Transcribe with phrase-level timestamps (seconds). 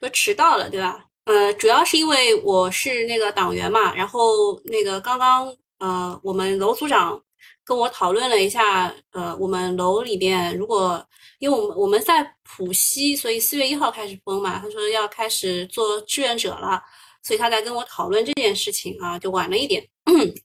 [0.00, 1.06] 说迟到了，对吧？
[1.24, 7.22] 呃，主要是因为我是那个党员嘛，然后那个刚刚呃，我们楼组长
[7.64, 11.06] 跟我讨论了一下，呃，我们楼里边如果
[11.38, 16.82] 因为我们我们在浦西，所以四月一号开始封嘛，他说要开始做志愿者了，
[17.22, 19.86] 所以他在跟我讨论这件事情啊，就晚了一点。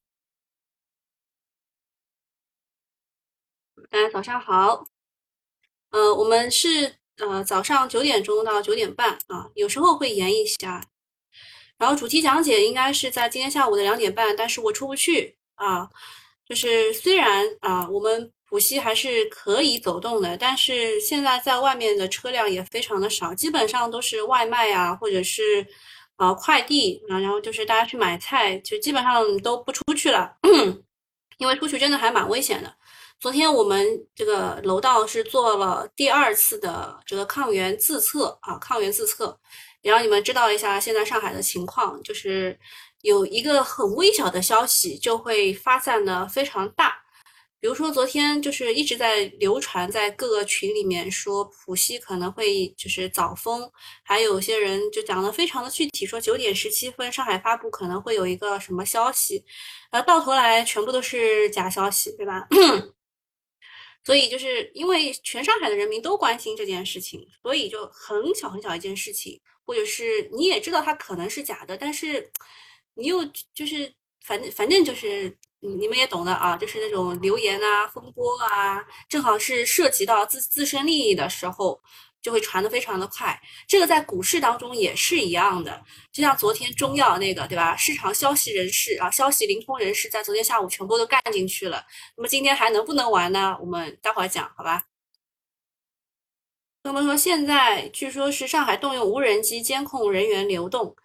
[3.90, 4.86] 大家早上好，
[5.92, 6.98] 呃，我们是。
[7.18, 10.84] 呃，早上九点钟到九点半啊，有时候会延一下。
[11.77, 15.90] 然后主题讲解应该是在今天下午的两点半，但是我出不去啊。
[16.48, 25.66] 就是虽然啊，我们浦西还是可以走动的，但是现在在外面的车辆也非常的少，基本上都是外卖啊，或者是
[26.18, 30.38] 啊快递啊，然后就是大家去买菜，就基本上都不出去了，
[31.40, 32.76] 因为出去真的还蛮危险的。
[33.20, 39.40] 昨天我们这个楼道是做了第二次的这个抗原自测啊，抗原自测，
[39.82, 42.57] 也让你们知道一下现在上海的情况，就是
[43.02, 47.02] 有一个很微小的消息就会发散的非常大。
[47.60, 53.68] 比如说昨天就是一直在流传在各个群里面说浦西可能会就是早封，
[54.04, 59.44] 还有些人就讲的非常的具体，说九点十七分上海发布可能会有一个什么消息，
[59.90, 62.48] 然后到头来全部都是假消息，对吧？
[64.06, 72.31] 所以就是因为全上海的人民都关心这件事情，所以就很小很小一件事情，或者是你也知道它可能是假的，但是
[72.94, 73.91] 你又就是
[74.22, 81.81] 反正反正就是你们也懂的啊，就是那种流言啊、风波啊，正好是涉及到自自身利益的时候。
[82.25, 85.79] 就会传得非常的快，这个在股市当中也是一样的，
[86.12, 87.78] 就像昨天中药那个，对吧？
[87.78, 91.85] 市场消息人士啊，消息灵通人士在昨天下午全部都干进去了。
[92.17, 93.56] 那么今天还能不能玩呢？
[93.62, 94.85] 我们待会儿讲，好吧？
[96.81, 100.95] 那么说现在据说是上海动用无人机监控人员流动，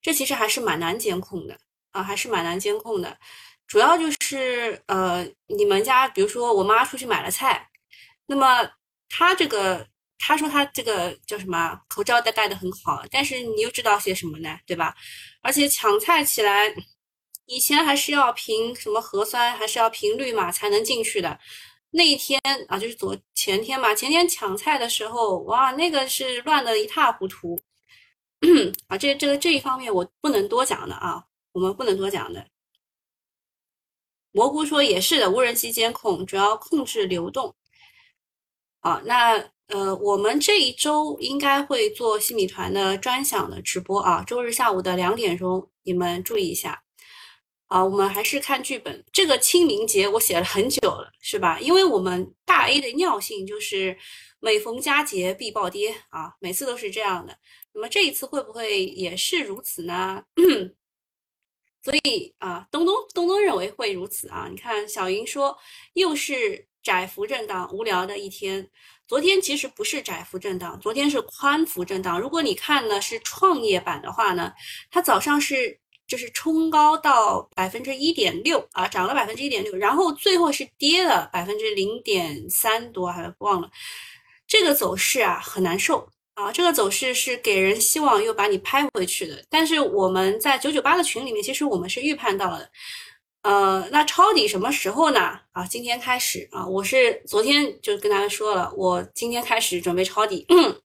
[0.00, 1.58] 这其实还是蛮难监控的
[1.92, 3.18] 啊，还是蛮难监控的。
[3.66, 7.68] 主要就是呃，你们家比如说我妈出去买了菜，
[8.24, 8.70] 那么
[9.10, 9.89] 她这个。
[10.22, 14.58] 他说他这个叫什么口罩戴戴的很好，但是你又知道些什么呢？
[14.66, 14.94] 对吧？
[15.40, 16.72] 而且抢菜起来，
[17.46, 21.40] 以前还是要凭什么核酸，还是要凭绿码才能进去的。
[21.92, 22.38] 那一天
[22.68, 27.58] 啊，就是昨前天嘛，前天抢菜的时候，哇，那个是乱的一塌糊涂。
[28.88, 32.46] 啊，这这个这一方面我不能多讲的啊，我们不能多讲的。
[34.32, 37.56] 蘑菇说也是的，无人机监控主要控制流动。
[38.80, 39.50] 好，那。
[39.70, 46.82] 呃，我们这一周应该会做新米团的专享的直播啊，周日下午的两点钟，你们注意一下。
[47.68, 49.04] 啊，我们还是看剧本。
[49.12, 51.60] 这个清明节我写了很久了，是吧？
[51.60, 53.96] 因为我们大 A 的尿性就是
[54.40, 57.38] 每逢佳节必暴跌啊，每次都是这样的。
[57.72, 60.24] 那么这一次会不会也是如此呢？
[61.84, 64.48] 所以啊，东东东东认为会如此啊。
[64.50, 65.56] 你看小云说，
[65.92, 68.68] 又是窄幅震荡，无聊的一天。
[69.10, 72.20] 昨天其实不是窄幅震荡，昨天是宽幅震荡。
[72.20, 74.52] 如果你看呢是创业板的话呢，
[74.88, 75.76] 它早上是
[76.06, 83.68] 就是冲高到百分之一点六啊，涨了百分之一点六，然后最后是跌了百分之零点三多，还忘了。
[84.46, 89.44] 这个走势啊很难受啊，这个走势是给人希望又把你拍回去的。
[89.50, 92.64] 但是我们在九九八的群里面，其实我们是预判到了。
[93.42, 95.40] 呃，那抄底什么时候呢？
[95.52, 100.44] 啊，今天开始啊，我是昨天就跟大家说了，我今天开始准备抄底。
[100.50, 100.78] 嗯，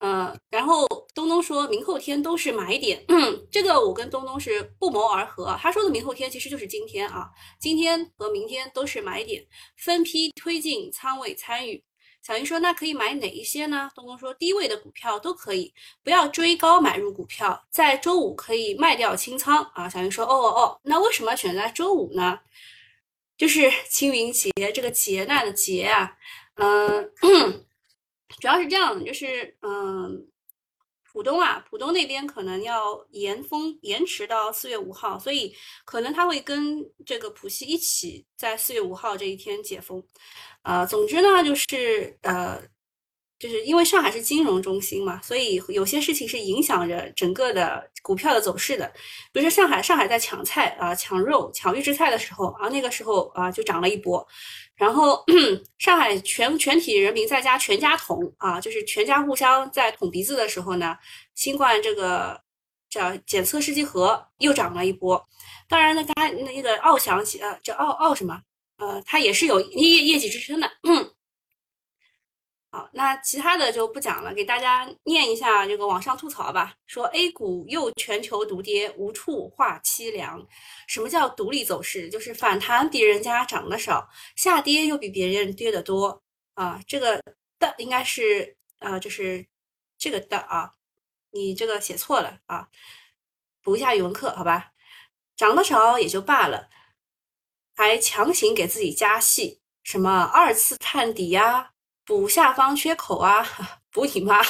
[0.00, 3.02] 呃然后东东说明后天都是买点，
[3.50, 5.56] 这个我跟东东是不谋而合。
[5.58, 9.46] 他说的明后天其实就是今天啊，今天和明天都是买点，
[9.78, 11.82] 分批推进仓位参与。
[12.22, 15.72] 小云说：“那可以买哪一些呢？”东东说：“低位的股票都可以，
[16.04, 22.38] 不要追高买入股票，在周五可以卖掉清仓啊。”小云说：“哦哦哦，那为什么选在周五呢？
[23.36, 26.16] 就是清明节这个劫难的劫啊，
[26.56, 27.10] 嗯，
[28.40, 30.26] 主要是这样，就是嗯。”
[31.12, 35.52] 浦东啊，浦东那边可能要延封，延迟到四月五号，所以
[35.84, 40.00] 可能他会跟这个浦西一起在四月五号这一天解封。
[40.62, 42.60] 呃，总之呢，就是呃，
[43.38, 48.86] 就是因为上海是金融中心嘛，所以有些事情是影响着整个的股票的走势的。
[49.32, 54.26] 比如说上海，上海在抢菜啊，抢肉、抢预制菜的时候啊，那个时候啊就涨了一波。
[54.76, 55.24] 然后
[55.78, 60.96] 上海全全体人民在家全家捅啊，就是全家互相在捅鼻子的时候呢，
[61.34, 62.40] 新冠这个
[62.88, 65.22] 叫检测试剂盒又涨了一波。
[65.68, 68.40] 当然呢，它那个奥翔呃叫奥奥什么
[68.80, 70.70] 呃，它也是有业业绩支撑的。
[70.82, 71.14] 嗯
[72.72, 76.72] 好，那其他的就不讲了，给大家念一下这个网上吐槽吧。
[76.86, 80.46] 说 A 股又全球独跌，无处话凄凉。
[80.86, 82.08] 什么叫独立走势？
[82.08, 86.22] 就是反弹比人家涨得少，下跌又比别人跌得多
[86.54, 86.80] 啊。
[86.86, 87.20] 这个
[87.58, 89.44] 的应该是啊，就是
[89.98, 90.72] 这个的啊，
[91.32, 92.68] 你这个写错了啊，
[93.62, 94.70] 补一下语文课好吧？
[95.36, 96.68] 涨得少也就罢了，
[97.74, 101.72] 还强行给自己加戏，什么二次探底呀？
[102.04, 103.46] 补下方缺口啊，
[103.90, 104.42] 补你妈！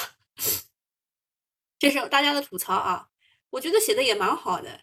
[1.79, 3.09] 这是大家的吐槽啊，
[3.51, 4.81] 我觉得写的也蛮好的，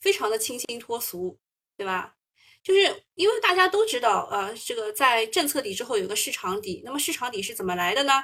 [0.00, 1.38] 非常的清新脱俗，
[1.76, 2.16] 对吧？
[2.62, 8.22] 就是因为大家都知道，呃，这个在政策底之后有个市场底，那么市场底是怎么来的呢？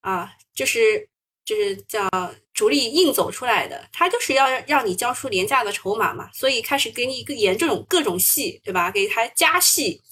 [0.00, 1.08] 啊，就是
[1.46, 2.06] 就是叫
[2.52, 8.90] 主力硬走出来的，他就是要让你交出廉价的筹码嘛，所以开始给你一个演这种各种戏，对吧？
[8.90, 10.02] 给他加戏。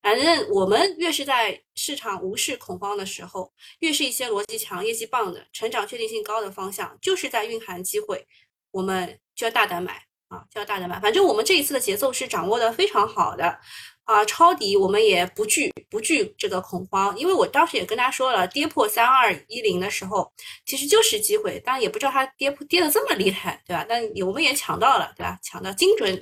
[0.00, 3.50] 反正我们越是在市场无视恐慌的时候，
[3.80, 8.26] 越是一些逻辑强、业绩棒的、成长确定性高的方向，就是在蕴含机会，
[8.70, 11.00] 我们就要大胆买啊，就要大胆买。
[11.00, 13.58] 反正我们这一次的节奏是掌握的非常好的
[14.08, 20.32] 啊，抄底我们也不惧不惧这个恐慌，因为我当时也跟大家说了，跌破三二一零的时候，
[20.64, 23.84] 其实就是机会，当然也不知道它跌破跌的这么厉害，对吧？
[23.86, 25.38] 但我们也抢到了，对吧？
[25.42, 26.18] 抢到精准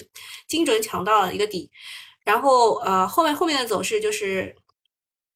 [0.49, 1.71] 精准抢到了一个底。
[2.25, 4.57] 然后，呃，后面后面的走势就是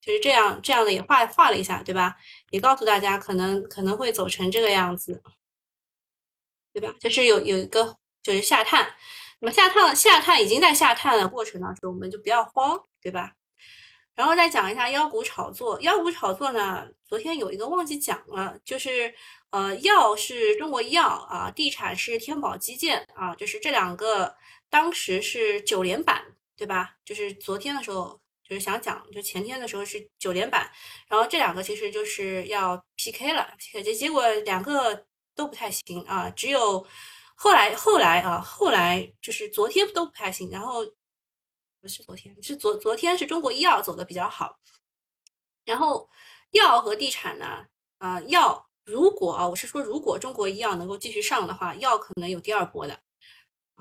[0.00, 2.16] 就是这样这样的，也画画了一下，对吧？
[2.50, 5.22] 也告诉大家可能可能会走成这个样子，
[6.72, 6.92] 对吧？
[6.98, 8.92] 就是有有一个就是下探，
[9.40, 13.32] 那么下探下探已经在下探的过程当中，我们就不要慌，对吧？
[14.14, 19.12] 然后再讲一下妖股炒作，妖股炒作呢，昨天有一个忘记讲了，就是
[19.50, 24.36] 呃，药是中国医药啊，地产是天宝基建啊，就是这两个
[24.68, 26.24] 当时是九连板。
[26.60, 26.94] 对吧？
[27.06, 30.70] 就是昨天的时候，就是想讲，就前天的时候是九连板，
[31.08, 36.86] 然后这两个其实就是要 PK 了，结结果两个都不太行啊，只有
[37.42, 40.84] 后来后来啊，后来就是昨天都不太行，然后
[41.80, 44.58] 不是昨天，是昨昨天是中国医药走的比较好，
[45.64, 46.06] 然后
[46.50, 47.64] 药和地产呢，
[47.96, 53.00] 啊药如果啊，我是说如果中国医药能够继续上的话，药可能有第二波的。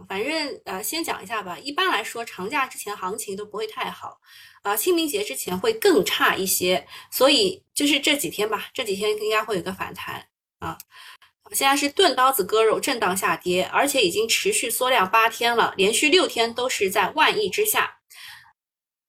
[0.07, 1.59] 反正呃，先讲一下吧。
[1.59, 4.21] 一般来说，长假之前行情都不会太好，
[4.61, 6.87] 啊，清明节之前会更差一些。
[7.11, 10.25] 所以就是这几天吧，这几天应该会有个反弹
[10.59, 10.77] 啊。
[11.51, 17.95] 现在是钝刀子割肉，震荡下跌，而且已经持续缩量八天了，连续六天都是在万亿之下。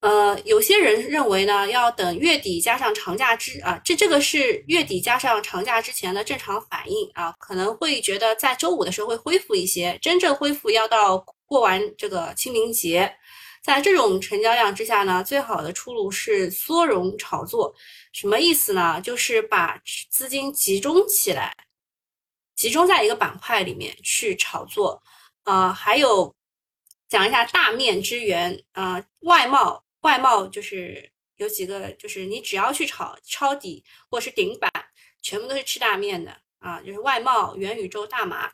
[0.00, 13.12] 呃，有些人认为呢，要等月底加上长假之啊，这这个是月底加上长假之前的正常反应啊，可能会觉得在周五的时候会恢复一些，真正恢复要到过完这个清明节。
[13.62, 17.74] 在这种成交量之下呢，最好的出路是缩容炒作，
[18.14, 18.98] 什么意思呢？
[19.02, 19.78] 就是把
[20.10, 21.54] 资金集中起来，
[22.60, 25.02] 集中在一个板块里面去炒作。
[25.44, 26.36] 呃，还有
[27.08, 29.82] 讲一下大面之源啊，外贸。
[30.02, 34.70] 外贸就是有几个，就是你只要去炒抄底或是顶板，
[35.22, 38.52] 全部都是吃大面的啊，就是外贸、元宇宙、大麻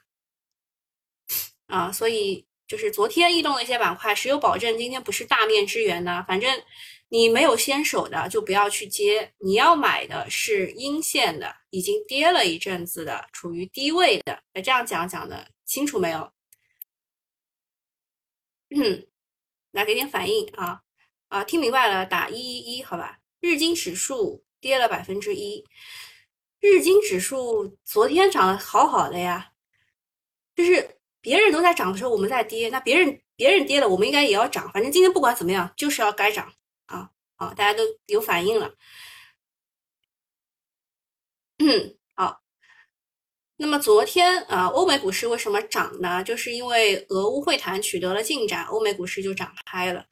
[1.66, 6.24] 啊，所以就是昨天异动的一些板块，谁有保证今天不是大面之源呢？
[6.28, 6.62] 反正
[7.08, 14.42] 你没有先手的就不要去接，你要买的是阴线的，已经跌了一阵子的，处于低位的。
[14.52, 16.32] 那，这样讲讲的清楚没有？
[18.70, 19.06] 嗯，
[19.70, 20.82] 来给点反应啊。
[21.28, 23.18] 啊，听明白了，打一一一，好吧。
[23.40, 25.64] 日经指数跌了百分之一，
[26.60, 29.52] 日经指数昨天涨得好好的呀，
[30.54, 36.52] 就是别人都在涨的时候，我们在跌，那别人别人跌了，我们应该也要涨，反正今天不管怎么样，就是要该涨
[37.36, 38.74] 啊，大家都有反应了。
[41.58, 42.42] 嗯，好。
[43.58, 46.22] 那么昨天啊，欧美股市为什么涨呢？
[46.22, 50.04] 就是因为俄乌会谈取得了进展，欧美股市就涨开了。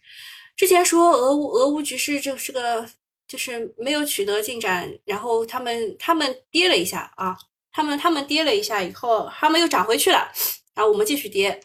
[0.56, 2.88] 之前说俄乌俄乌局势就是个
[3.28, 7.36] 就是没有取得进展，然后他们他们跌了一下啊，
[7.70, 10.32] 他们他们跌了一下以后，他们又涨回去了，
[10.74, 11.60] 然后我们继续跌。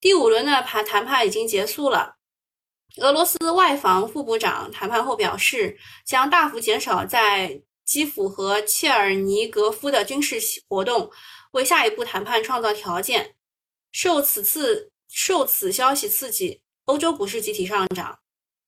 [0.00, 2.16] 第五轮的谈谈判已经结束了，
[2.98, 11.10] 俄罗斯外防副部长谈判后表示，将大幅减少在基辅和切尔尼格夫的军事活动，
[11.52, 13.34] 为下一步谈判创造条件。
[13.92, 18.18] 受此次受此消息刺激，欧洲股市集体上涨。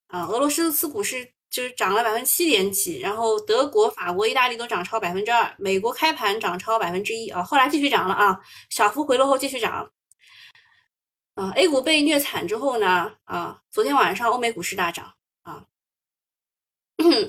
[0.08, 8.40] 啊，俄罗斯次股市就是涨了百分之七点几，然后德国、法国、意大利都涨超百分之二，美国开盘涨超百分之一啊，后来继续涨了啊，
[8.70, 9.90] 小幅回落后继续涨。
[11.34, 15.12] 啊，A 股被虐惨之后呢，啊，昨天晚上欧美股市大涨
[15.42, 15.66] 啊，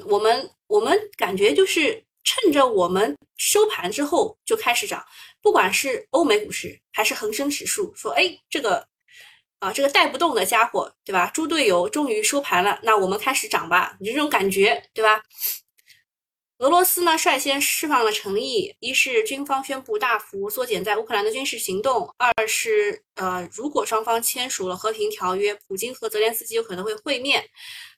[0.06, 5.04] 我们我们感觉就是趁着我们收盘之后就开始涨，
[5.42, 8.88] 不管是欧美股市还是恒生指数，说哎这个
[9.60, 11.32] 啊这个带不动的家伙，对吧？
[11.34, 15.20] 猪队友终于收盘了，那我们开始涨吧，就这种感觉，对吧？
[16.60, 27.44] 俄罗斯呢率先释放了诚意，一是军方宣布大幅缩减在乌克兰的军事行动，二是呃如果双方签署了和平条约，普京和泽连斯基有可能会会面。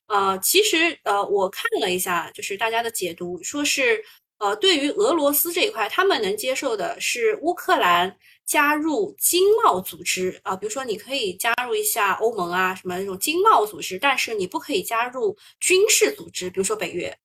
[0.07, 4.03] 呃，其实呃我看了一下，就是大家的解读，说是
[4.39, 17.15] 呃对于俄罗斯这一块，他们能接受的是乌克兰加入经贸组织啊，比如说你可以加入一下欧盟啊什么那种经贸组织，但是你不可以加入军事组织，比如说北约。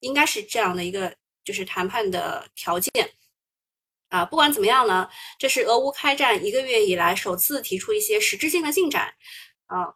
[0.00, 1.14] 应该是这样的一个
[1.44, 2.90] 就是谈判的条件
[4.08, 9.14] 啊，不管怎么样呢，这是俄乌开战一个月以来首次提出一些实质性的进展
[9.66, 9.94] 啊，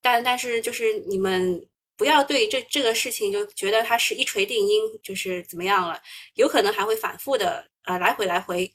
[0.00, 6.02] 但但是就是你们不要对这这个事情就觉得它是一锤定音，就是怎么样了，
[6.34, 8.72] 有可能还会反复的呃来回来回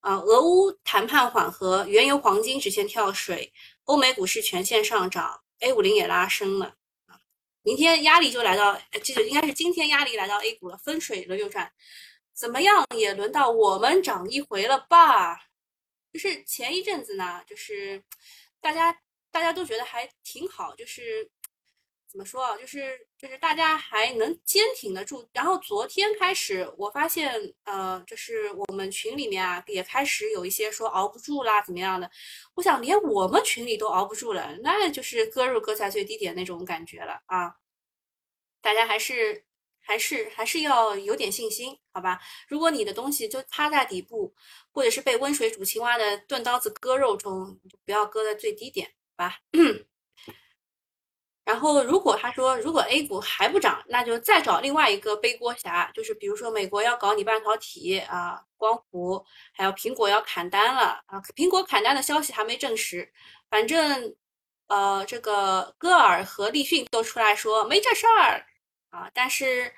[0.00, 3.52] 啊，俄乌谈判缓和，原油黄金直线跳水，
[3.84, 6.76] 欧美股市全线上涨，A 五零也拉升了。
[7.64, 11.72] 明天压力就来到，这就应该是今天压力来到 A 股了，分水轮又转，
[12.32, 15.48] 怎么样也轮到我们涨一回了吧？
[16.12, 18.04] 就是前一阵子呢，就是
[18.60, 18.96] 大家
[19.32, 21.28] 大家都觉得还挺好，就是。
[22.14, 22.56] 怎么说啊？
[22.56, 25.28] 就是就是大家还能坚挺得住。
[25.32, 32.08] 然后昨天开始，我发现，呃，就是我们群里面啊，也开始有一些说熬不住啦，怎么样的？
[32.54, 37.56] 我想连我们群里都熬不住了，那就是割肉割在最低点那种感觉了啊！
[38.62, 39.44] 大家还是
[39.80, 42.20] 还是还是要有点信心，好吧？
[42.46, 44.32] 如果你的东西就趴在底部，
[44.70, 49.38] 或者是被温水煮青蛙的钝刀子割肉中，就不要割在最低点，好吧？
[51.54, 61.22] 然后，如果他说如果 A 股还不涨，那就再找另外一个背锅侠，就是比如说美国要搞你半导体啊，光伏，还有苹果要砍单了啊。
[61.36, 63.08] 苹果砍单的消息还没证实，
[63.48, 64.16] 反正
[64.66, 68.44] 呃，这个戈尔和立讯都出来说没这事儿
[68.90, 69.08] 啊。
[69.14, 69.72] 但是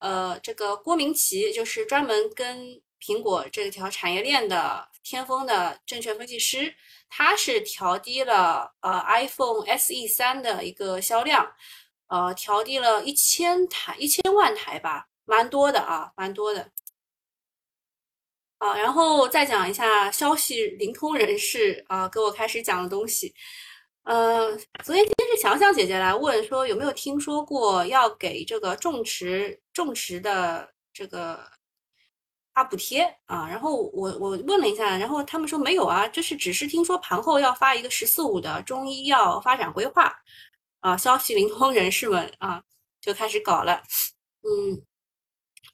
[0.00, 6.74] 呃，这个郭明奇就是专门跟苹果这条产业链的天风的证券分析师。
[7.14, 11.52] 他是调低了呃 iPhone SE 三的一个销量，
[12.06, 16.70] 呃调低了一千台一千万台吧，蛮多的啊，蛮多的。
[18.56, 23.34] 啊，然后再讲一下消息灵通人士啊给我开始讲的东西。
[24.04, 31.46] 嗯，昨天今天是强强姐姐来问说有没有听说过要给这个种植种植的这个。
[32.54, 40.14] 发补贴啊，然后我我问了一下，然后他们说没有啊，就是只是听说盘后要发一个“十四五”的中医药发展规划
[40.80, 42.62] 啊，消息灵通人士们啊
[43.00, 43.82] 就开始搞了，
[44.42, 44.82] 嗯，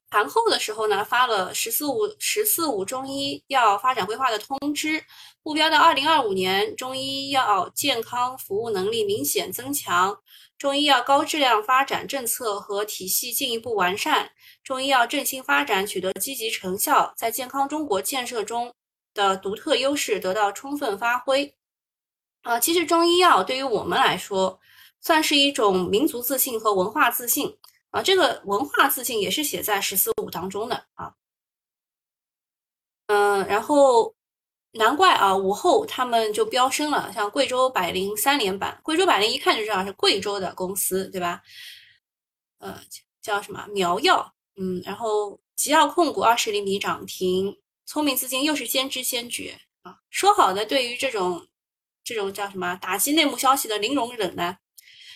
[0.09, 5.03] 盘后的时候呢发了“十四五”“十四五”中医药发展规划的通知，
[5.43, 10.21] 目标到二零二五年中医药健康服务能力明显增强，
[10.57, 14.31] 中医药高质量发展政策和体系进一步完善。
[14.69, 18.71] 中医药振兴发展取得积极成效，在健康中国建设中
[19.15, 21.55] 的独特优势得到充分发挥。
[22.43, 24.59] 啊，其实中医药对于我们来说，
[25.01, 27.57] 算是一种民族自信和文化自信
[27.89, 28.03] 啊。
[28.03, 31.15] 这个文化自信也是写在“十四五”当中的啊。
[33.07, 34.13] 嗯，然后
[34.73, 41.41] 难怪啊，午后他们就飙升了，像贵州百灵三连板，贵州百灵一看就知道是贵州的公司，对吧？
[42.59, 42.79] 呃，
[43.19, 44.31] 叫什么苗药？
[44.61, 49.95] 嗯，然后吉奥控股二十厘米涨停，聪明资金又是先知先觉啊！
[50.09, 51.47] 说好的对于这种
[52.03, 54.57] 这种叫什么打击内幕消息的零容忍呢？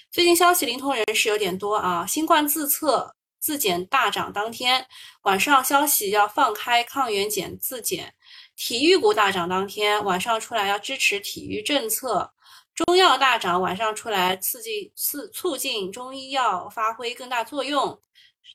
[0.10, 2.06] 最近消息灵通人士有点多啊！
[2.06, 4.88] 新冠自测自检大涨当天
[5.24, 8.16] 晚上消息要放开抗原检自检，
[8.56, 12.32] 体育股大涨当天晚上出来要支持体育政策，
[12.74, 18.00] 中药大涨晚上出来刺激刺促进中医药发挥更大作用。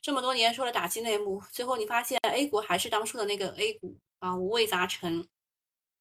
[0.01, 5.27] 这么多年说了打击内幕，最后你发现 A 股还是当初的那个 A 股啊，五味杂陈。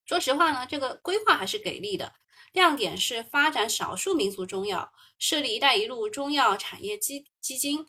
[0.07, 2.13] 说实话呢，这个规划还是给力的，
[2.53, 7.85] 亮点是发展少数民族中药，设立“一带一路”中药产业基基金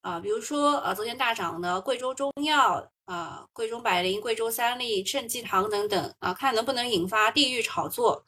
[0.00, 8.26] 啊，比如说呃昨天大涨的贵州中药啊，贵州百灵、贵州三利、正济堂等等啊，看能不能引发地域炒作。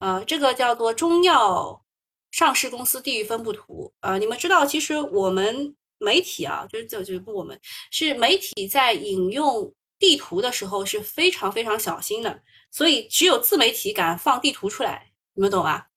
[0.00, 1.82] 呃，这个叫做中药
[2.32, 5.76] 上市公司地域分布图啊，你们知道，其实我们。
[5.98, 7.58] 媒体啊，就是就就不我们
[7.90, 15.88] 是媒体在引用地图的时候是非常非常小心的，所以只有自媒体敢放地图出来，你们懂吧？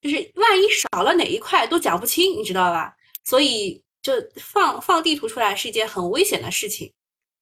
[0.00, 2.94] 就是万一少了哪一块都讲不清，你知道吧？
[3.24, 6.92] 所以就放放地图出来是一件很危险的事情，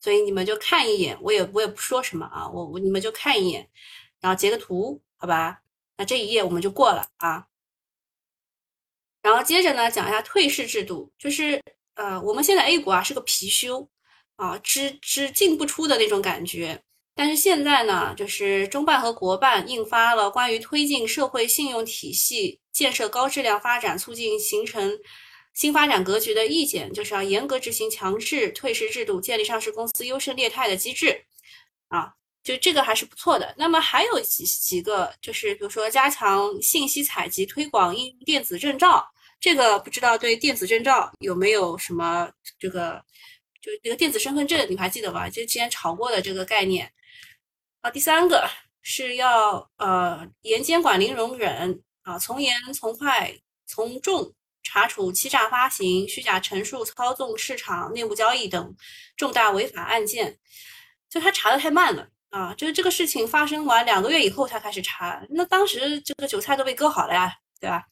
[0.00, 3.68] 所以你们就看一眼，我也我也不说什么啊，我我你们就看一眼，
[4.20, 5.60] 然后截个图，好吧？
[5.98, 7.46] 那这一页我们就过了啊。
[9.26, 11.60] 然后接着呢，讲一下退市制度，就是
[11.96, 13.88] 呃，我们现在 A 股啊是个貔貅
[14.36, 16.80] 啊，只只进不出的那种感觉。
[17.12, 24.96] 但是现在呢，就是中办和国办印发了关于推进社会信用体系建设高质量发展、促进形成
[25.54, 31.20] 新发展格局的意见，就是要严格执行强制退市制度，建立上市公司优胜劣汰的机制。
[31.88, 32.12] 啊，
[32.44, 33.52] 就这个还是不错的。
[33.58, 39.04] 那么还有几几个，就是比如说加强信息采集推广，应用电子证照，
[39.38, 43.02] 这个不知道对电子证照有没有什么这个，
[43.60, 45.28] 就这个电子身份证，你还记得吧？
[45.28, 46.90] 就之前炒过的这个概念。
[47.80, 48.48] 啊第三个
[48.82, 53.32] 是要呃严监管零容忍啊，从严从快
[53.66, 58.74] 从重查处欺诈发行、虚假陈述、操纵市场、内幕交易等
[59.16, 60.38] 重大违法案件。
[61.08, 67.84] 就他查的太慢了啊，就是这个事情发生完两个月以后才开始查，那当时这个韭菜都被割好了呀，对吧？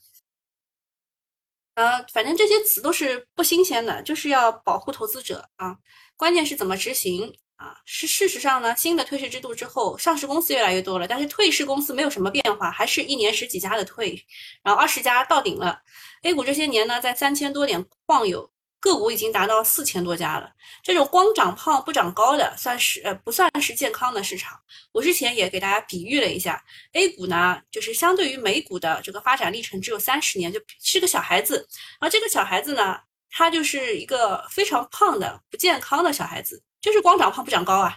[1.74, 5.76] 呃，反正这些词都是不新鲜的，就是要保护投资者啊，
[6.16, 7.32] 关键是怎么执行。
[7.56, 14.20] 啊，是事实上呢，新的退市制度之后，上市公司越来越多了，但是退市公司没有什么变化，还是一年十几家的退，
[14.64, 15.80] 然后二十家到顶了。
[16.22, 18.50] A 股这些年呢，在三千多点晃悠，
[18.84, 20.52] 个股已经达到四千多家了。
[20.82, 24.60] 这种光长胖不长高的，算是呃不算是健康的市场。
[24.92, 26.62] 我之前也给大家比喻了一下
[26.92, 31.66] ，A 股呢，就是相对于美股的这个发展历程只有三十年，就是个小孩子。
[31.98, 33.00] 然后这个小孩子呢，
[33.30, 36.62] 他就是一个非常胖的不健康的小孩子。
[36.82, 37.96] 就是光长胖不长高啊，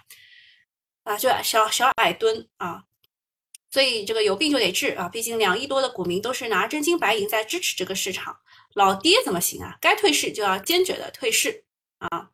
[1.03, 2.84] 啊，就小小矮墩啊，
[3.70, 8.38] 所以这个有病就得治啊，毕竟两亿多的股民都是拿真金白银在支持这个市场，
[8.77, 9.75] 老爹怎么行啊？
[9.81, 11.65] 该退市就要坚决的退市
[11.98, 12.29] 啊！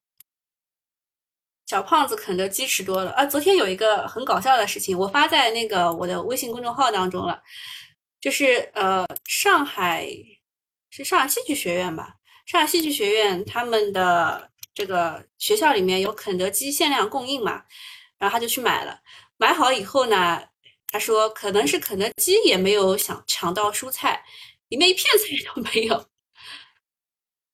[1.66, 3.26] 小胖子肯德基吃多了啊！
[3.26, 7.42] 昨天有一个很搞笑的事情，我发在那个我的微信公众号当中了，
[8.20, 10.06] 就是呃，上海
[10.90, 12.16] 是上海戏剧学院吧？
[12.46, 14.50] 上海戏剧学院他们的。
[14.76, 17.64] 这个学校里面有肯德基限量供应嘛，
[18.18, 19.00] 然后他就去买了。
[19.38, 20.42] 买好以后呢，
[20.88, 24.26] 他说可能是肯德基也没有想抢到蔬菜，
[24.70, 26.04] 里面一片菜都没有。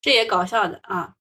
[0.01, 1.13] 这也搞笑的啊！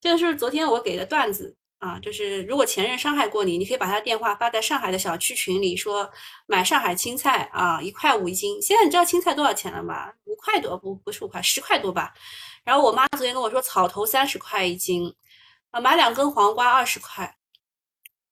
[0.00, 6.10] 这个是昨天我给的段子啊，就是如果前任伤害过你，你可以把他电话发在上海的小区群里，说
[6.46, 8.60] 买上海青菜啊，一块五一斤。
[8.62, 10.12] 现在你知道青菜多少钱了吗？
[10.24, 12.14] 五块多不不是五块，十块多吧。
[12.64, 15.14] 然后我妈昨天跟我说，草头三十块一斤，
[15.70, 17.36] 啊，买两根黄瓜二十块，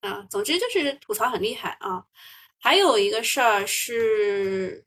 [0.01, 2.05] 啊，总之就是吐槽很厉害啊。
[2.59, 4.86] 还有一个事儿是，就是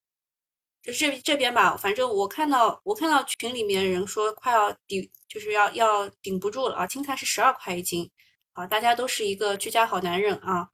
[0.81, 6.87] 就这这边吧，反正我看到我看到群里面人说快要顶，就是要要顶不住了啊。
[6.87, 8.09] 青菜是十二块一斤，
[8.53, 10.69] 啊，大家都是一个居家好男人啊。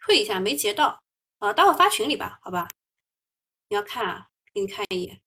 [0.00, 1.02] 退一下没截到，
[1.38, 2.68] 啊，待会发群里吧，好吧？
[3.68, 5.20] 你要看啊，给你看一眼。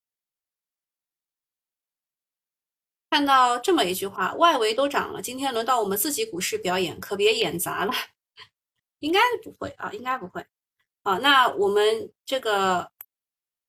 [3.12, 7.94] 看到这么一句话，外围都涨了，今天轮到我们自己股市表演，可别演砸了。
[9.00, 10.44] 应该不会啊，应该不会。
[11.04, 12.92] 啊，那我们这个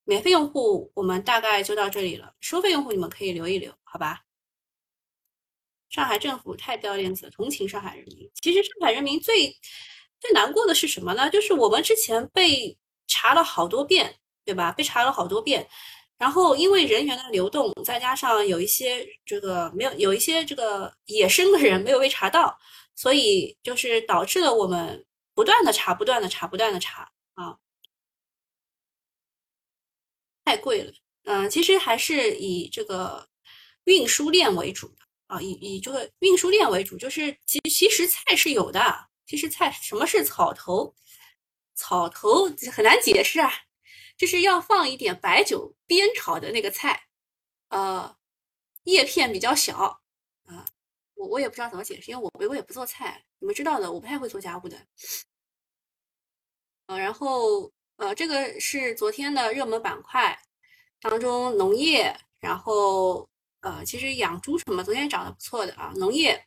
[0.05, 2.35] 免费用户，我们大概就到这里了。
[2.41, 4.21] 收费用户你们可以留一留，好吧？
[5.89, 8.31] 上海政府太掉链子，同情上海人民。
[8.35, 9.55] 其实上海人民最
[10.19, 11.29] 最难过的是什么呢？
[11.29, 14.73] 就是我们之前被查了好多遍，对吧？
[14.73, 15.69] 被查了好多遍。
[16.17, 22.57] 然后，因为人员的流动，再加上有一些这个没有有一些这个野生的人没有被查到，
[22.95, 27.59] 所以就是导致了我们不断的查、不断的查、不断的查啊，
[30.45, 30.93] 太贵了。
[31.25, 33.29] 嗯，其实还是以这个
[33.85, 40.95] 运输链为主的啊，以以这个运输链为主，就是其其实菜是有的，其实菜什么是草头？
[41.75, 43.51] 草头很难解释啊。
[44.15, 47.09] 就是要放一点白酒煸炒的那个菜，
[47.71, 48.17] 呃，
[48.85, 50.01] 叶片比较小，
[50.45, 50.65] 啊，
[51.15, 54.87] 我我也不知道怎么解释，因为我我也不做菜，你们知道的，我不太会做家务的，
[56.87, 60.37] 呃，然后呃，这个是昨天的热门板块
[61.01, 63.29] 当中农业，然后
[63.61, 66.45] 呃，其实养猪什么昨天涨得不错的啊，农业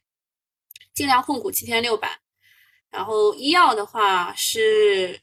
[0.94, 2.12] 尽量控股七天六板，
[2.90, 5.20] 然后医药的话是。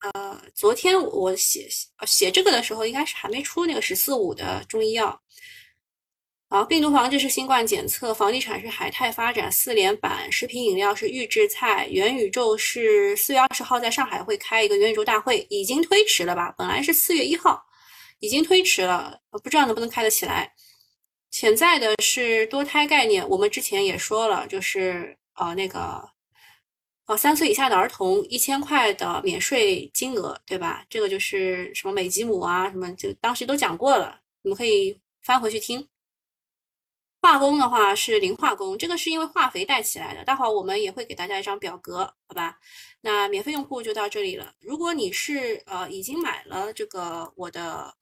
[0.00, 5.20] 呃，昨天我写写写这个的时候，应该是还没出那个“十四五”的中医药。
[6.50, 16.50] 好，病毒防治是新冠检测，房地产是海泰发展，四连板，食品饮料是预制菜，元宇宙是四月二十号在上海会开一个元宇宙大会，已经推迟了吧？
[16.56, 17.62] 本来是四月一号，
[18.20, 20.50] 已经推迟了，不知道能不能开得起来。
[21.30, 26.02] 潜在的是多胎概念，我们之前也说了，就是呃那个
[27.08, 30.82] 呃三岁以下的儿童一千块的免税金额，对吧？
[30.88, 35.86] 这个就是什么美吉姆啊，什么就当时都讲过了，你们可以翻回去听。
[37.20, 40.24] 化工的话是磷化工，这个是因为化肥带起来的。
[40.24, 42.58] 待会儿我们也会给大家一张表格，好吧？
[43.00, 44.54] 那免费用户就到这里了。
[44.60, 47.94] 如果你是呃已经买了这个我的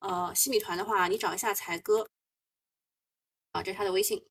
[0.00, 2.08] 呃西米团的话，你找一下才哥。
[3.52, 4.22] 啊，这是他的微信。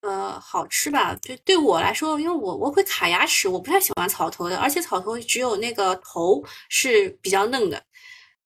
[0.00, 1.14] 呃，好吃吧？
[1.16, 7.84] 对，对我来说，因为我我会卡牙齿，我不太喜欢草头的，而且草头只有那个头是比较嫩的，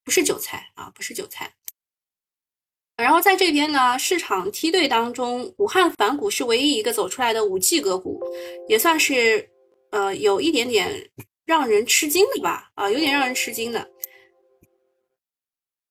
[0.04, 1.54] 不是韭菜啊，不是韭菜。
[3.00, 8.20] 然后在这边呢，市场梯队当中，武汉反股是唯一一个走出来的五 G 个股，
[8.68, 9.48] 也算是
[9.90, 11.10] 呃有一点点
[11.44, 12.70] 让人吃惊的吧？
[12.74, 13.90] 啊，有点让人吃惊的。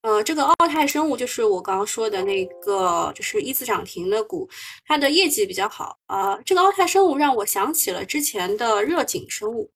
[0.02, 4.50] 呃，这个奥泰生物就是我刚刚说的那个，就是一字涨停的股，
[4.86, 6.40] 它的业绩比较好啊。
[6.46, 9.70] 这个奥泰生物让我想起了之前的热景生物，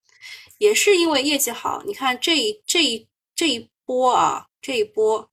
[0.59, 1.83] 也是因为业绩好。
[1.85, 5.29] 你看这一这一这一波啊，这一波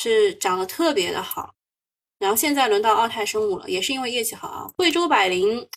[0.00, 1.54] 是涨得特别的好。
[2.20, 4.72] 然后现在轮到奥泰生物了，也是因为业绩好啊。
[4.76, 5.68] 贵州百灵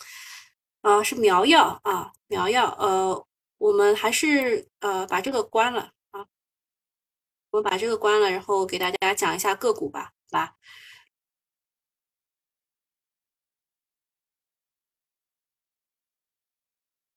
[0.82, 2.70] 啊，是苗药啊，苗药。
[2.80, 6.28] 呃，我们还是呃把这个关了啊。
[7.52, 10.56] 我们把这个关了，然后给大家讲一下个股吧，好吧？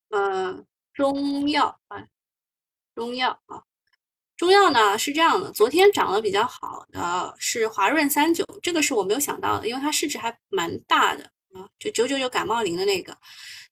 [0.09, 2.09] 呃，中药啊，
[2.95, 3.65] 中药啊，
[4.37, 13.17] 中药呢是这样的，昨天涨得比较好的是华润三九，这个是我没有想到的，因为它市值还蛮大的啊，就九九九感冒灵的那个。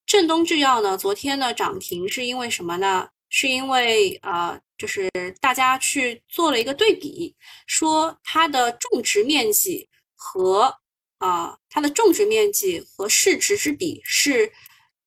[0.07, 3.09] 正东制药呢，昨天的涨停是因为什么呢？
[3.29, 4.61] 是因为啊。
[4.79, 5.09] 就是
[5.40, 7.33] 大家去做了一个对比，
[7.68, 10.77] 说它的种植面积和
[11.18, 14.53] 啊它的种植面积和市值之比是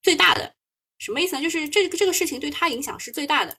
[0.02, 0.56] 最大的，
[0.98, 1.42] 什么意思呢？
[1.42, 3.58] 就是这个这个事情对它影响是最大的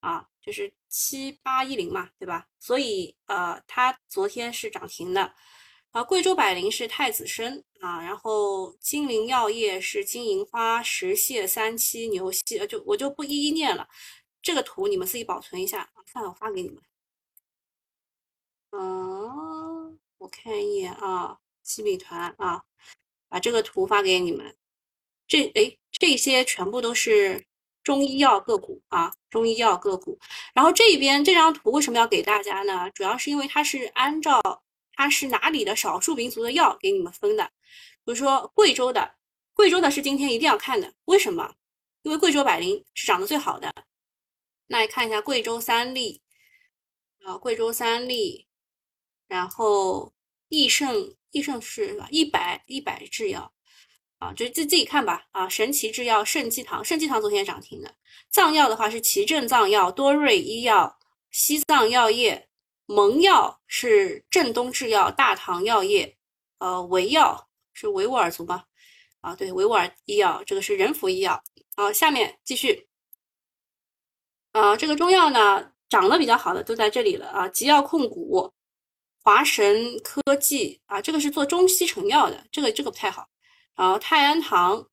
[0.00, 2.46] 啊，就是七八一零嘛，对吧？
[2.58, 5.34] 所以呃，它昨天是涨停的，
[5.90, 13.88] 啊，贵州百灵是太子参啊，然后金陵药业是金银花、石蟹、三七、牛膝，就我就不一一念了。
[14.40, 16.82] 这个图你们自己保存一下，算了，我发给你们。
[18.70, 22.62] 嗯，我看一眼啊，西米团啊，
[23.28, 24.56] 把这个图发给你们。
[25.26, 27.46] 这哎，这些全部都是
[27.88, 30.18] 中医药个股啊，中医药个股。
[30.52, 32.90] 然后这边这张图为什么要给大家呢？
[32.90, 34.42] 主要是因为它是按照
[34.92, 37.44] 它是哪里的少数民族的药给你们分的。
[38.04, 39.14] 比如说贵州的，
[39.54, 40.92] 贵州的是今天一定要看的。
[41.06, 41.54] 为什么？
[42.02, 43.72] 因为贵州百灵是涨得最好的。
[44.66, 46.20] 那来看一下贵州三利，
[47.24, 48.46] 啊，贵州三利，
[49.26, 50.12] 然后
[50.50, 52.06] 益盛，益盛是吧？
[52.10, 53.50] 一百一百制药，
[54.18, 57.94] 啊，就自自己看吧，啊，神奇制药、圣济堂，圣济堂昨天涨停的。
[58.30, 60.98] 藏药的话是奇正藏药、多瑞医药、
[61.30, 62.48] 西藏药业，
[62.86, 66.16] 蒙药是正东制药、大唐药业，
[66.58, 68.64] 呃，维药是维吾尔族吗？
[69.20, 71.42] 啊，对，维吾尔医药，这个是仁福医药。
[71.76, 72.88] 好，下面继续。
[74.52, 77.48] 啊，这个中药呢，涨得比较好的都在这里了啊！
[77.48, 78.52] 吉药控股、
[79.22, 83.28] 华神科技啊，这个是做中西成药的，这个这个不太好。
[83.78, 84.86] 然后泰安堂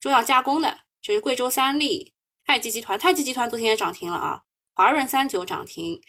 [0.00, 2.12] 中药加工的，这是贵州三利、
[2.46, 4.40] 太极集团，太极集团昨天也涨停了啊！
[4.74, 6.00] 华润三九涨停，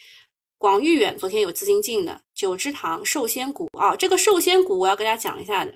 [0.57, 5.73] 广誉远昨天有资金进的，九芝堂寿仙谷啊，这个寿仙谷我要跟大家讲一下的。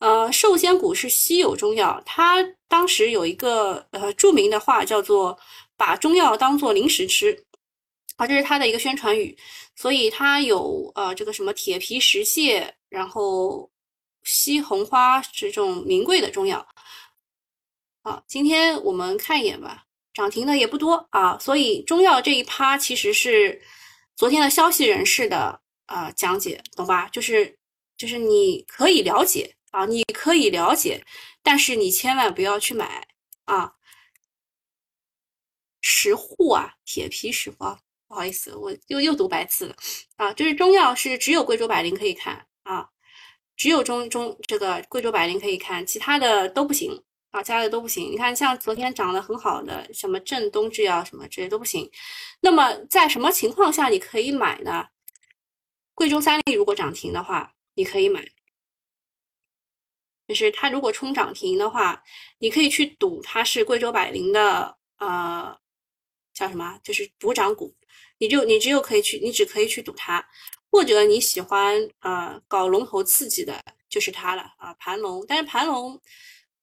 [0.00, 5.38] 呃，寿仙谷是稀有中药，它当时有一个呃著名的话叫做。
[5.78, 7.44] 把中药当做零食吃，
[8.16, 9.38] 啊，这是它的一个宣传语，
[9.76, 13.70] 所以它有呃这个什么铁皮石蟹，然后
[14.28, 16.68] 西红花是这种名贵的中药。
[18.02, 23.62] 好，今天我们看一眼吧，涨停的也不多啊，所以中药这一趴其实是
[24.16, 27.08] 昨天的消息人士的啊讲解，懂吧？
[27.08, 27.58] 就是
[27.96, 31.02] 就是你可以了解啊，你可以了解，
[31.42, 33.08] 但是你千万不要去买
[33.46, 33.72] 啊。
[35.80, 39.76] 石斛啊，铁皮石斛，不好意思，我又又读白字了
[40.16, 40.34] 啊。
[40.34, 42.90] 就是中药是只有贵州百灵可以看啊，
[43.58, 48.10] 只有中中这个贵州百灵可以看，其他的都不行啊，其他的都不行。
[48.10, 51.90] 你看，像昨天涨得很好的什么正东制药什么这些都不行。
[52.40, 54.86] 那么在什么情况下你可以买呢？
[55.92, 58.24] 贵州三力如果涨停的话，你可以买，
[60.28, 62.02] 就是它如果冲涨停的话，
[62.38, 65.58] 你可以去赌它是贵州百灵的呃。
[66.34, 66.78] 叫什么？
[66.84, 67.74] 就是补涨股，
[68.18, 70.24] 你就你只有可以去，你只可以去赌它。
[70.70, 75.24] 或者你喜欢啊搞龙头刺激的，就是它了啊盘龙。
[75.26, 76.00] 但是盘龙，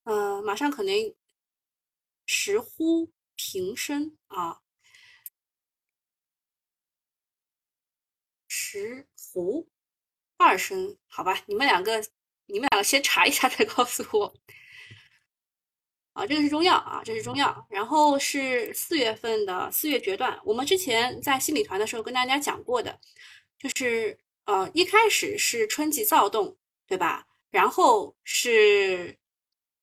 [0.04, 0.94] 呃，马上可能
[2.26, 4.62] 石呼平生啊，
[8.48, 9.68] 石斛
[10.38, 12.04] 二声，好吧，你们两个，
[12.46, 14.34] 你们两个先查一下再告诉我。
[16.14, 17.68] 啊，这个是中药啊，这是中药。
[17.70, 23.00] 然后是四月份的四月决断，我们之前在心理团的时候跟大家讲过的，
[23.60, 27.26] 就是呃一开始是春季躁动，对吧？
[27.52, 29.18] 然后是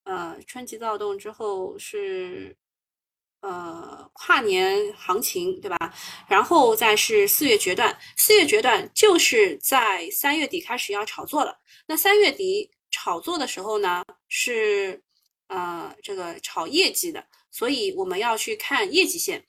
[0.04, 2.56] 呃春季躁动之后是
[3.40, 5.94] 呃跨年行情，对吧？
[6.28, 11.58] 然后再是四月决断，四月决断就是在三月底开始要炒作了。
[11.86, 15.02] 那三月底炒作的时候呢，是。
[15.48, 19.44] 呃，这个炒业绩的，所以我们要去看业绩线。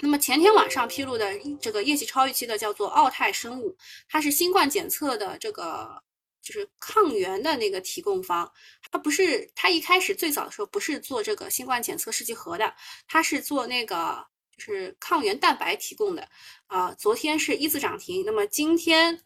[0.00, 3.76] 那么前天晚上披露的这个业绩超预期的叫做奥泰生物，
[4.08, 6.02] 它是新冠检测的这个
[6.42, 8.52] 就是抗原的那个提供方，
[8.90, 12.74] 它不是它一开始最早的时候不是做这个新冠检测试剂盒的，
[13.06, 14.26] 它是做那个
[14.56, 16.28] 就是抗原蛋白提供的。
[16.66, 19.22] 啊，昨天是一字涨停，那么今天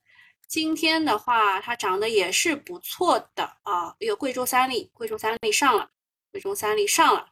[0.47, 5.91] 今天的话它涨得也是不错的啊，有贵州三粒，贵州三粒上了。
[6.31, 7.27] 贵州三例上了，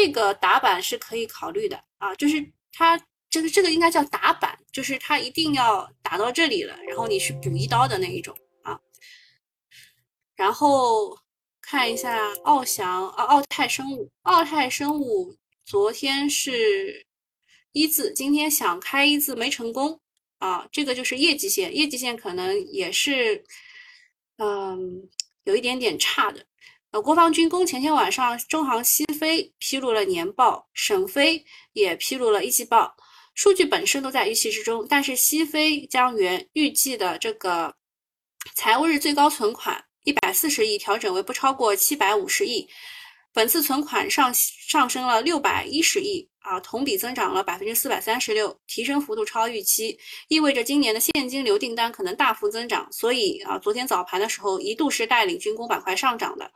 [0.00, 2.96] 这个打板是可以考虑的啊，就是它
[3.28, 8.32] 这个这个应该叫打板，就是它一定要打到这里了，然后你去补一刀的那一种
[8.62, 8.78] 啊。
[10.36, 11.18] 然后
[11.60, 15.34] 看一下奥翔啊，奥泰生物，奥泰生物
[15.64, 17.04] 昨天是
[17.72, 20.00] 一字，今天想开一字没成功
[20.38, 23.44] 啊，这个就是业绩线，业绩线可能也是
[24.36, 25.08] 嗯
[25.42, 26.46] 有一点点差的。
[26.90, 32.96] 呃，国防军工前天晚上，中航西飞披露了年报，沈飞也披露了一季报，
[33.34, 37.74] 数据本身都在预期之中，但是西飞将原预计的这个
[38.54, 42.66] 财务日最高存款一百四十亿调整为不超过七百五十亿。
[43.34, 52.90] 本次存款上上升了六百一十亿啊，同比增长了百分之四百三十六，提升幅度超预期，意味着今年的现金流订单可能大幅增长。
[52.90, 56.50] 所以啊，昨天早盘的时候一度是带领军工板块上涨的。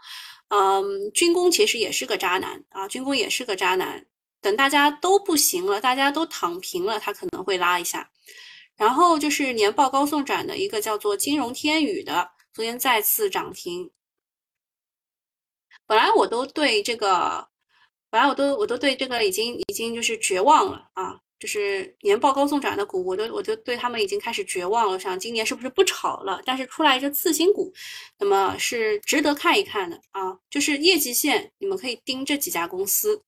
[0.49, 4.07] 嗯，军工其实也是个渣男啊，军工也是个渣男。
[4.41, 8.11] 等大家都不行了，大家都躺平了，他可能会拉一下。
[8.77, 13.91] 然后就是年报高送转的一个叫做金融天宇的，昨天再次涨停。
[15.87, 17.47] 本来我都对这个，
[18.13, 21.19] 本来我都我都对这个已经已经就是绝望了啊！
[21.39, 26.39] 就是年报高送转的股，我都我就对他们已经开始绝望了，想今年是不是不炒了？
[26.45, 27.73] 但是出来一个次新股，
[28.19, 30.37] 那么是值得看一看的啊！
[30.51, 33.23] 就是业绩线，你们可以盯这几家公司。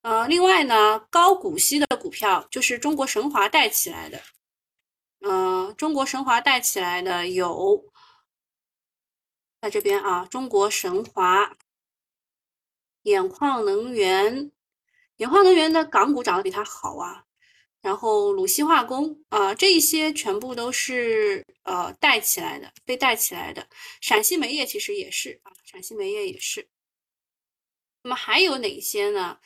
[0.00, 4.22] 呃，另外呢，高股息的股票就是中国神华带起来的，
[5.20, 7.84] 嗯，中国神华带起来的有。
[9.60, 11.56] 在这边啊，中国神华、
[13.06, 14.50] 眼矿能源、
[15.18, 17.22] 眼矿能源的港股涨得比它好啊。
[17.80, 23.68] 然后鲁西化工啊，这一些全部都是呃带起来的，被带起来的。
[24.00, 26.68] 陕西煤业其实也是啊，陕西煤业也是。
[28.02, 29.38] 那么还有哪些呢？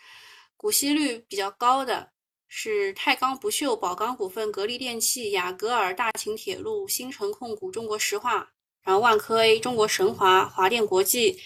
[0.57, 2.12] 股息率比较高的
[2.49, 8.53] 是太钢不锈、宝钢股份、格力电器、雅戈尔、大秦铁路、新城控股、中国石化。
[8.83, 11.38] 然后万科 A、中国神华、华电国际，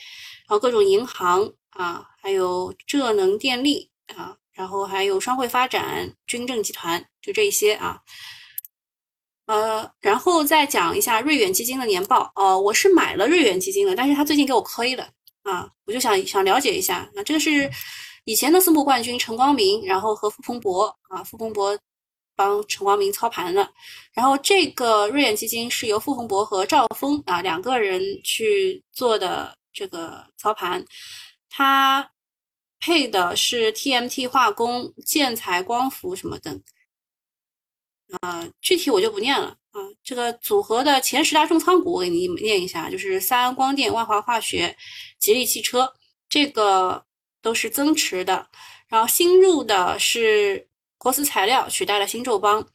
[0.46, 8.00] 然后各种银行啊，还有浙能电力啊，然后还有双汇发展、军政集团，就这一些啊。
[9.46, 12.32] 呃，然后再讲一下瑞远基金的年报。
[12.34, 15.08] 哦，我是买了瑞远基金的，但是他最近给我亏了
[15.42, 17.08] 啊，我就想想了解一下。
[17.14, 17.70] 那这个是
[18.24, 21.78] 以前的私募冠军陈光明，然后和傅鹏博啊，傅鹏博。
[22.37, 23.64] 帮陈光明操盘的，
[24.12, 30.84] 然后这个瑞远基金是由傅鹏博和赵峰啊两个人去做的这个操盘，
[31.56, 32.10] 他
[32.80, 36.62] 配的是 TMT 化工、建材、光伏什么等，
[38.22, 39.80] 呃，具体我就不念了啊。
[40.02, 44.76] 这个组合的前十大重仓股我给你念一下，就是三安光电、万华化学、
[45.20, 45.94] 吉利汽车，
[46.28, 47.06] 这个
[47.40, 48.48] 都是增持的，
[48.88, 50.68] 然后新入的是。
[50.96, 52.66] 国思材料取代了新宙邦，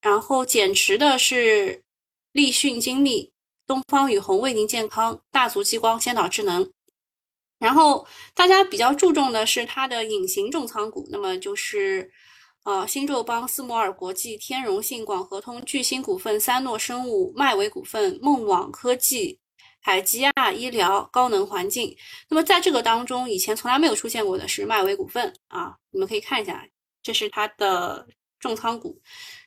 [0.00, 1.84] 然后减持的是
[2.32, 3.30] 立讯精密、
[3.66, 6.72] 东方雨虹、为您健康、大族激光、先导智能。
[7.62, 12.10] 然后大家比较注重的是它的隐形重仓股，那么就是
[12.64, 19.38] 呃新宙邦、斯摩尔国际、天荣信、广和通、巨星股份、三诺生物、迈维股份、梦网科技、
[19.80, 21.96] 海吉亚医疗、高能环境。
[22.28, 26.66] 那么在这个当中，以前从来没有出现过的是迈维股份啊，你们可以看一下。
[27.00, 28.06] 这是它的
[28.40, 29.00] 重仓股，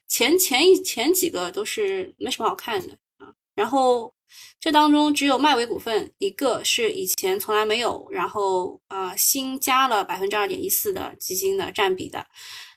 [0.08, 3.28] 前前一前几个都是没什么好看的啊。
[3.56, 4.13] 然后
[4.60, 12.26] 这当中只有迈威股份一个是以前从来没有，然后呃新加了百分之二点一四的基金的占比的。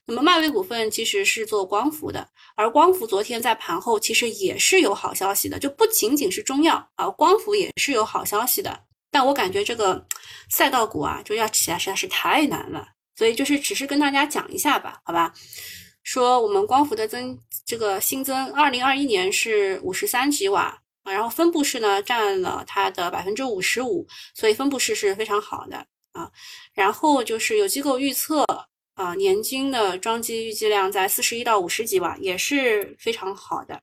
[0.06, 8.84] 那么迈威股份其实是做光伏的，而光伏昨天在盘后其实也是有好消息的，就不仅仅是中药啊，光伏也是有好消息的。
[9.10, 10.06] 但我感觉这个
[10.50, 15.32] 赛道股啊，就要起来实在是太难了，所以就是只是跟大家讲一下吧，好吧？
[16.02, 20.78] 说我们光伏的增这个新增，二零二一年是五十三吉瓦
[21.10, 26.30] 然后分布式呢占了它的百分之五十五，所以分布式是非常好的啊。
[26.72, 28.44] 然后就是有机构预测。
[28.98, 33.80] 啊，年均的装机预计量在四十一到五十几瓦，也是非常好的。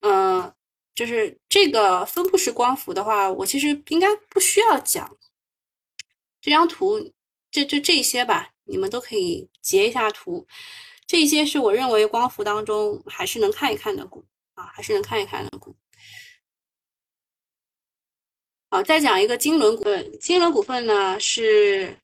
[0.00, 0.50] 嗯，
[0.94, 5.14] 就是这个分布式光伏的话，我其实应该不需要讲
[6.40, 7.12] 这张图，
[7.50, 10.46] 这就这些吧，你们都可以截一下图。
[11.06, 15.76] 这些是我认为光伏当中还是能看一看的股啊，还是能看一看的股。
[18.74, 21.96] 好，再讲一个金轮股份，金轮股份呢是。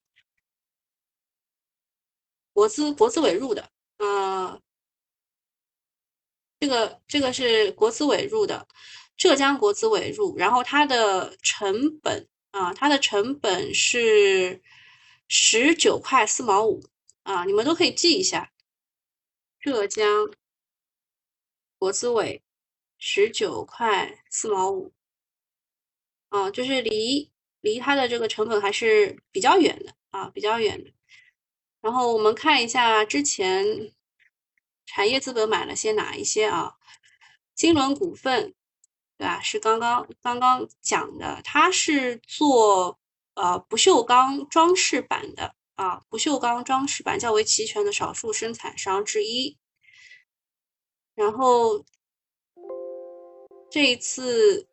[2.52, 4.62] 国资国资委入的，呃，
[6.61, 8.68] 这个这个是国资委入的，
[9.16, 14.62] 浙江国资委入，然后它的成本啊，它的成本是
[15.26, 16.80] 十九块四毛五
[17.24, 18.52] 啊，你们都可以记一下，
[19.59, 20.06] 浙江
[21.78, 22.40] 国资委
[22.96, 24.92] 十九块四毛五，
[26.31, 30.90] 啊，就是离离它的这个成本还是比较远的啊，比较远的。
[31.81, 33.93] 然后我们看一下之前
[34.87, 36.75] 产业资本买了些哪一些啊？
[37.55, 38.55] 金轮股份，
[39.19, 39.40] 对吧？
[39.40, 42.99] 是刚刚刚刚讲的，它是做
[43.35, 49.59] 呃不锈钢装饰板的啊，不锈钢装饰板较为齐全的少数生产商之一。
[51.14, 51.85] 然后
[53.71, 54.66] 这一次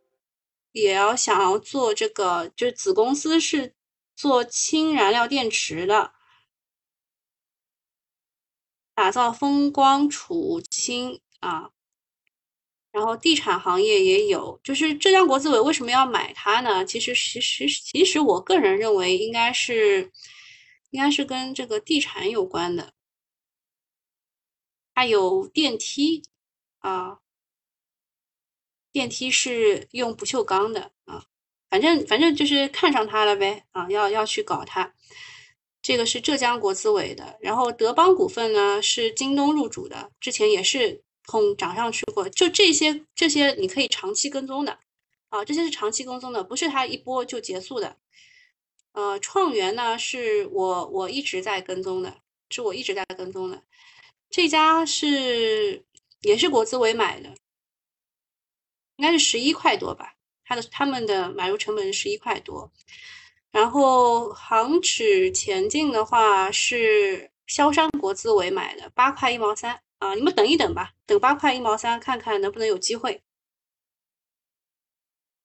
[0.81, 3.73] 也要想要做这个，就是子公司是
[4.15, 6.13] 做氢燃料电池的。
[8.93, 11.69] 打造风光储氢啊，
[12.91, 16.83] 然后地产行业也有，就是浙江国资委为什么要买它呢？
[16.83, 20.11] 其实，其实，其实我个人认为应该是，
[20.89, 22.93] 应该是跟这个地产有关的。
[24.95, 26.23] 它有电梯
[26.79, 27.19] 啊，
[28.91, 31.23] 电梯是用不锈钢的啊，
[31.69, 34.93] 反正反正就是看上它了呗啊，要要去搞它。
[35.81, 44.79] 这个是浙江国资委的，然后德邦股份呢是京东入主的，之前也是碰涨上去过，就这些这些你可以长期跟踪的，
[45.29, 47.95] 啊，这些是长期跟踪的，不是它一波就结束的。
[48.91, 52.17] 呃，创元呢是我我一直在跟踪的，
[52.49, 53.61] 是我一直在跟踪的，
[54.29, 55.85] 这家是
[56.21, 57.33] 也是国资委买的，
[58.97, 62.71] 应该是十一块多吧，它的他们的买入成本是十一块多。
[63.51, 73.23] 然后航尺前进的话是萧山国资委买的八块一毛三啊，你们等一等吧，等八块一毛三看看能不能有机会。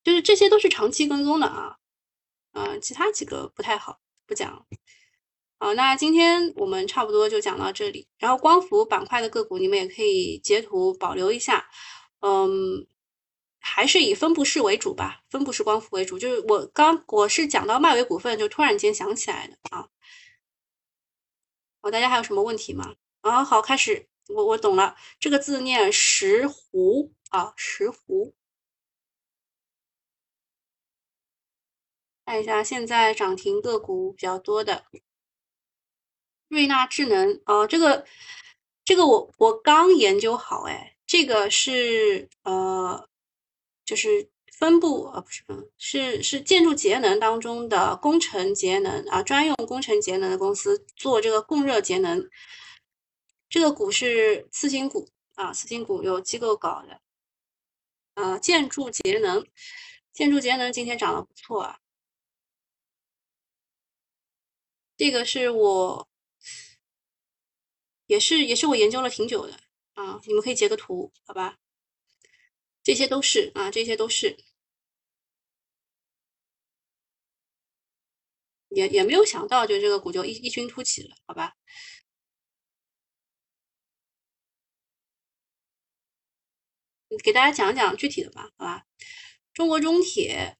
[0.02, 1.76] 就是这些都是长期跟踪的啊，
[2.52, 4.66] 嗯，其他几个不太好不讲。
[5.58, 8.08] 好，那今天我们差不多就讲到这里。
[8.18, 11.68] 然后光伏板块的个股你们也可以截图保留一下，
[12.20, 12.86] 嗯。
[13.64, 16.18] 还是以分布式为主吧，分布式光伏为主。
[16.18, 19.88] 就是我刚我是讲到迈维股份，就突然间想起来的啊。
[21.81, 22.96] 好，大家还有什么问题吗？
[23.20, 28.35] 啊，好，开始，我我懂了，这个字念石斛啊，石斛。
[32.27, 34.87] 看一下现在涨停个股比较多的，
[36.48, 38.05] 瑞纳智能啊，这个
[38.85, 43.09] 这个我我刚研究好，哎，这个是呃。
[43.92, 45.44] 就是分布啊，不是，
[45.76, 52.27] 是是建筑节能当中的工程节能啊，专用工程节能的公司做这个供热节能，
[53.50, 57.02] 这个股是次新股啊，次新股有机构搞的，
[58.14, 59.46] 呃，建筑节能，
[60.14, 61.79] 建筑节能今天涨得不错啊，
[64.96, 66.08] 这个是我
[68.06, 69.52] 也是也是我研究了挺久的
[69.92, 71.58] 啊，你们可以截个图，好吧？
[72.83, 74.37] 这些都是啊，这些都是，
[78.70, 81.54] 也也没有想到，就这个股就一异军突起了，好吧？
[87.22, 88.87] 给大家讲讲具体的吧，好吧？
[89.52, 90.56] 中国中铁、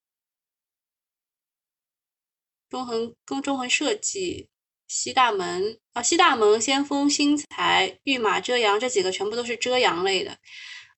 [2.69, 4.51] 中恒、跟中恒设计、
[4.87, 10.39] 西大门啊，西大门、先锋、新材、御马、遮阳这几个全部都是遮阳类的。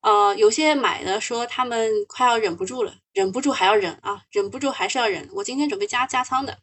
[0.05, 5.27] 呃，有些买的说他们快要忍不住了，忍不住还要忍啊，忍不住还是要忍。
[5.33, 6.59] 我今天准备加加仓的。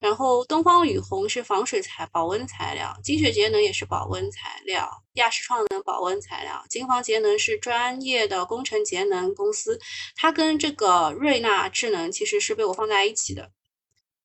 [0.00, 9.78] 然后东方雨虹是防水材、保温材料，金雪节能也是保温材料，亚视创能保温材料，金房节能是专业的工程节能公司，
[10.14, 13.50] 它跟这个瑞纳智能其实是被我放在一起的，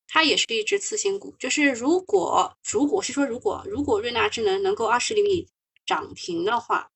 [0.08, 5.48] 它也是一只次新股，就是如果如果是说如果如果瑞纳智能能够二十厘米
[5.84, 6.88] 涨停的话。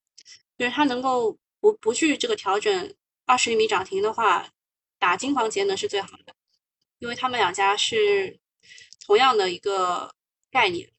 [0.58, 2.94] 就是它能够不不去这个调整
[3.24, 4.48] 二十厘米涨停的话，
[4.98, 6.34] 打金房节能是最好的，
[6.98, 8.40] 因为他们两家是
[9.04, 10.14] 同样的一个
[10.50, 10.92] 概念。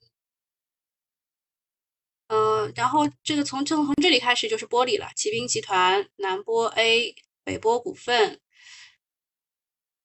[2.28, 8.42] 嗯，然后这个从从从这里开始就是玻璃了，启斌集团、南玻 A、北玻股份，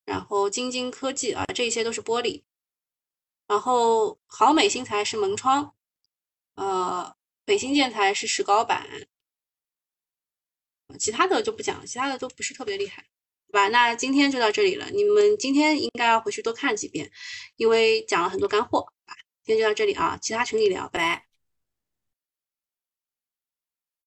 [0.05, 2.44] 然后京津科技啊，这些都是玻璃。
[3.48, 5.74] 然后好美新材是门窗，
[6.55, 9.09] 呃，北新建材是石膏板。
[10.99, 13.03] 其他的就不讲了，其他的都不是特别厉害，
[13.49, 13.68] 好吧？
[13.68, 17.11] 那今天就到这里了，你们今天应该要回去多看几遍，
[17.57, 19.14] 因为讲了很多干货，好吧？
[19.45, 21.22] 今天就到这里啊，其他群里聊，拜拜。